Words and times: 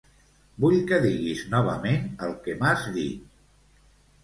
Vull 0.63 0.77
que 0.91 0.97
diguis 1.03 1.43
novament 1.51 2.09
el 2.29 2.35
que 2.49 2.59
m'has 2.65 2.89
dit. 2.99 3.39